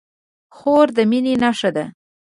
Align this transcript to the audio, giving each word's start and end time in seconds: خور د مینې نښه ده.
خور 0.55 0.87
د 0.97 0.99
مینې 1.09 1.33
نښه 1.43 1.69
ده. 1.75 1.85